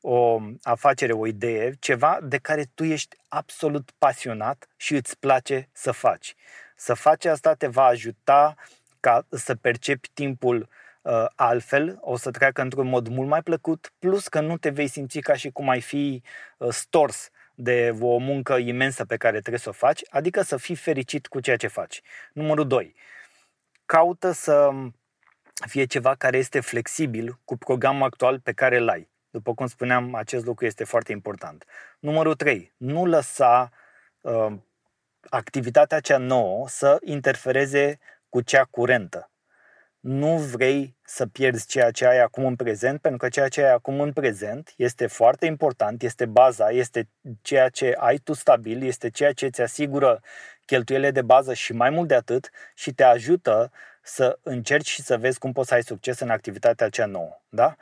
o 0.00 0.40
afacere, 0.62 1.12
o 1.12 1.26
idee, 1.26 1.74
ceva 1.78 2.18
de 2.22 2.38
care 2.38 2.64
tu 2.74 2.84
ești 2.84 3.16
absolut 3.28 3.90
pasionat 3.98 4.68
și 4.76 4.94
îți 4.94 5.18
place 5.18 5.68
să 5.72 5.90
faci. 5.90 6.34
Să 6.76 6.94
faci 6.94 7.24
asta 7.24 7.54
te 7.54 7.66
va 7.66 7.84
ajuta 7.84 8.54
ca 9.00 9.26
să 9.30 9.54
percepi 9.54 10.08
timpul 10.14 10.68
uh, 11.02 11.24
altfel, 11.34 11.98
o 12.00 12.16
să 12.16 12.30
treacă 12.30 12.62
într-un 12.62 12.88
mod 12.88 13.08
mult 13.08 13.28
mai 13.28 13.42
plăcut, 13.42 13.92
plus 13.98 14.28
că 14.28 14.40
nu 14.40 14.56
te 14.56 14.70
vei 14.70 14.86
simți 14.86 15.20
ca 15.20 15.34
și 15.34 15.50
cum 15.50 15.68
ai 15.68 15.80
fi 15.80 16.22
uh, 16.58 16.68
stors 16.70 17.30
de 17.54 17.96
o 18.00 18.16
muncă 18.16 18.56
imensă 18.56 19.04
pe 19.04 19.16
care 19.16 19.38
trebuie 19.38 19.58
să 19.58 19.68
o 19.68 19.72
faci, 19.72 20.00
adică 20.10 20.42
să 20.42 20.56
fii 20.56 20.74
fericit 20.74 21.26
cu 21.26 21.40
ceea 21.40 21.56
ce 21.56 21.66
faci. 21.66 22.00
Numărul 22.32 22.66
2. 22.66 22.94
Caută 23.86 24.30
să 24.30 24.70
fie 25.66 25.84
ceva 25.84 26.14
care 26.14 26.36
este 26.36 26.60
flexibil 26.60 27.38
cu 27.44 27.56
programul 27.56 28.02
actual 28.02 28.40
pe 28.40 28.52
care 28.52 28.76
îl 28.76 28.88
ai. 28.88 29.08
După 29.38 29.54
cum 29.54 29.66
spuneam, 29.66 30.14
acest 30.14 30.44
lucru 30.44 30.66
este 30.66 30.84
foarte 30.84 31.12
important. 31.12 31.64
Numărul 31.98 32.34
3. 32.34 32.72
Nu 32.76 33.06
lăsa 33.06 33.72
uh, 34.20 34.52
activitatea 35.28 36.00
cea 36.00 36.16
nouă 36.16 36.68
să 36.68 36.98
interfereze 37.04 37.98
cu 38.28 38.40
cea 38.40 38.64
curentă. 38.64 39.30
Nu 40.00 40.36
vrei 40.36 40.96
să 41.02 41.26
pierzi 41.26 41.66
ceea 41.66 41.90
ce 41.90 42.06
ai 42.06 42.18
acum 42.18 42.44
în 42.44 42.56
prezent, 42.56 43.00
pentru 43.00 43.20
că 43.20 43.28
ceea 43.28 43.48
ce 43.48 43.62
ai 43.62 43.72
acum 43.72 44.00
în 44.00 44.12
prezent 44.12 44.74
este 44.76 45.06
foarte 45.06 45.46
important, 45.46 46.02
este 46.02 46.26
baza, 46.26 46.70
este 46.70 47.08
ceea 47.42 47.68
ce 47.68 47.94
ai 47.98 48.16
tu 48.16 48.32
stabil, 48.32 48.82
este 48.82 49.10
ceea 49.10 49.32
ce 49.32 49.46
îți 49.46 49.60
asigură 49.60 50.20
cheltuielile 50.64 51.10
de 51.10 51.22
bază 51.22 51.54
și 51.54 51.72
mai 51.72 51.90
mult 51.90 52.08
de 52.08 52.14
atât 52.14 52.50
și 52.74 52.92
te 52.92 53.02
ajută 53.02 53.72
să 54.02 54.38
încerci 54.42 54.88
și 54.88 55.02
să 55.02 55.18
vezi 55.18 55.38
cum 55.38 55.52
poți 55.52 55.68
să 55.68 55.74
ai 55.74 55.82
succes 55.82 56.20
în 56.20 56.30
activitatea 56.30 56.88
cea 56.88 57.06
nouă. 57.06 57.40
Da? 57.48 57.76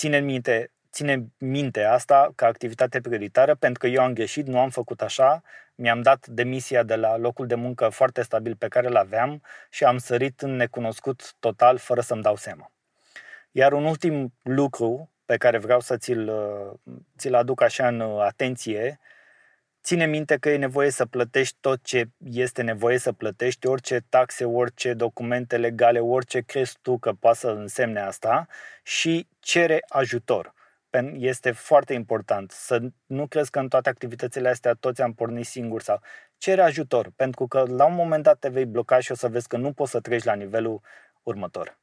ține 0.00 0.20
minte, 0.20 0.70
ține 0.92 1.26
minte 1.38 1.82
asta 1.82 2.32
ca 2.34 2.46
activitate 2.46 3.00
prioritară, 3.00 3.54
pentru 3.54 3.78
că 3.78 3.86
eu 3.86 4.02
am 4.02 4.12
greșit, 4.12 4.46
nu 4.46 4.58
am 4.58 4.70
făcut 4.70 5.02
așa, 5.02 5.42
mi-am 5.74 6.02
dat 6.02 6.26
demisia 6.26 6.82
de 6.82 6.96
la 6.96 7.16
locul 7.16 7.46
de 7.46 7.54
muncă 7.54 7.88
foarte 7.88 8.22
stabil 8.22 8.56
pe 8.56 8.68
care 8.68 8.86
îl 8.86 8.96
aveam 8.96 9.42
și 9.70 9.84
am 9.84 9.98
sărit 9.98 10.40
în 10.40 10.56
necunoscut 10.56 11.34
total 11.38 11.78
fără 11.78 12.00
să-mi 12.00 12.22
dau 12.22 12.36
seama. 12.36 12.72
Iar 13.50 13.72
un 13.72 13.84
ultim 13.84 14.32
lucru 14.42 15.10
pe 15.24 15.36
care 15.36 15.58
vreau 15.58 15.80
să 15.80 15.96
ți-l, 15.96 16.32
ți-l 17.18 17.34
aduc 17.34 17.60
așa 17.60 17.88
în 17.88 18.00
atenție 18.00 19.00
Ține 19.82 20.06
minte 20.06 20.36
că 20.36 20.50
e 20.50 20.56
nevoie 20.56 20.90
să 20.90 21.06
plătești 21.06 21.56
tot 21.60 21.82
ce 21.82 22.04
este 22.24 22.62
nevoie 22.62 22.98
să 22.98 23.12
plătești, 23.12 23.66
orice 23.66 24.00
taxe, 24.08 24.44
orice 24.44 24.94
documente 24.94 25.56
legale, 25.56 26.00
orice 26.00 26.40
crezi 26.40 26.78
tu 26.82 26.98
că 26.98 27.12
poate 27.12 27.38
să 27.38 27.48
însemne 27.48 28.00
asta 28.00 28.46
și 28.82 29.26
cere 29.38 29.84
ajutor. 29.88 30.54
Este 31.12 31.50
foarte 31.50 31.94
important 31.94 32.50
să 32.50 32.80
nu 33.06 33.26
crezi 33.26 33.50
că 33.50 33.58
în 33.58 33.68
toate 33.68 33.88
activitățile 33.88 34.48
astea 34.48 34.74
toți 34.74 35.02
am 35.02 35.12
pornit 35.12 35.46
singuri 35.46 35.84
sau 35.84 36.00
cere 36.38 36.62
ajutor, 36.62 37.10
pentru 37.16 37.46
că 37.46 37.64
la 37.68 37.84
un 37.84 37.94
moment 37.94 38.22
dat 38.22 38.38
te 38.38 38.48
vei 38.48 38.66
bloca 38.66 39.00
și 39.00 39.12
o 39.12 39.14
să 39.14 39.28
vezi 39.28 39.48
că 39.48 39.56
nu 39.56 39.72
poți 39.72 39.90
să 39.90 40.00
treci 40.00 40.24
la 40.24 40.34
nivelul 40.34 40.80
următor. 41.22 41.78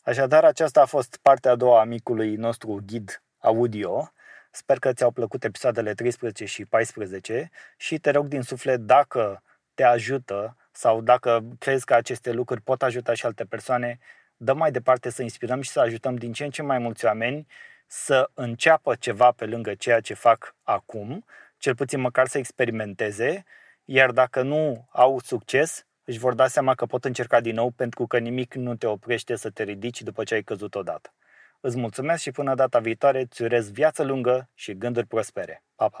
Așadar, 0.00 0.44
aceasta 0.44 0.80
a 0.80 0.84
fost 0.84 1.18
partea 1.22 1.50
a 1.50 1.56
doua 1.56 1.80
a 1.80 1.84
micului 1.84 2.36
nostru 2.36 2.82
ghid 2.86 3.22
audio. 3.38 4.12
Sper 4.50 4.78
că 4.78 4.92
ți-au 4.92 5.10
plăcut 5.10 5.44
episoadele 5.44 5.94
13 5.94 6.44
și 6.44 6.64
14 6.64 7.50
și 7.76 7.98
te 7.98 8.10
rog 8.10 8.26
din 8.26 8.42
suflet 8.42 8.80
dacă 8.80 9.42
te 9.74 9.82
ajută 9.82 10.56
sau 10.72 11.00
dacă 11.00 11.44
crezi 11.58 11.84
că 11.84 11.94
aceste 11.94 12.32
lucruri 12.32 12.60
pot 12.60 12.82
ajuta 12.82 13.14
și 13.14 13.26
alte 13.26 13.44
persoane, 13.44 13.98
dă 14.36 14.52
mai 14.52 14.70
departe 14.70 15.10
să 15.10 15.22
inspirăm 15.22 15.60
și 15.60 15.70
să 15.70 15.80
ajutăm 15.80 16.16
din 16.16 16.32
ce 16.32 16.44
în 16.44 16.50
ce 16.50 16.62
mai 16.62 16.78
mulți 16.78 17.04
oameni 17.04 17.46
să 17.92 18.30
înceapă 18.34 18.94
ceva 18.94 19.30
pe 19.30 19.44
lângă 19.46 19.74
ceea 19.74 20.00
ce 20.00 20.14
fac 20.14 20.54
acum, 20.62 21.24
cel 21.58 21.74
puțin 21.74 22.00
măcar 22.00 22.26
să 22.26 22.38
experimenteze, 22.38 23.44
iar 23.84 24.10
dacă 24.10 24.42
nu 24.42 24.86
au 24.90 25.20
succes, 25.20 25.86
își 26.04 26.18
vor 26.18 26.34
da 26.34 26.46
seama 26.46 26.74
că 26.74 26.86
pot 26.86 27.04
încerca 27.04 27.40
din 27.40 27.54
nou 27.54 27.70
pentru 27.70 28.06
că 28.06 28.18
nimic 28.18 28.54
nu 28.54 28.74
te 28.74 28.86
oprește 28.86 29.36
să 29.36 29.50
te 29.50 29.62
ridici 29.62 30.02
după 30.02 30.24
ce 30.24 30.34
ai 30.34 30.42
căzut 30.42 30.74
odată. 30.74 31.12
Îți 31.60 31.78
mulțumesc 31.78 32.22
și 32.22 32.30
până 32.30 32.54
data 32.54 32.78
viitoare 32.78 33.20
îți 33.20 33.42
urez 33.42 33.70
viață 33.70 34.02
lungă 34.02 34.48
și 34.54 34.78
gânduri 34.78 35.06
prospere. 35.06 35.62
Pa, 35.74 35.88
pa! 35.88 36.00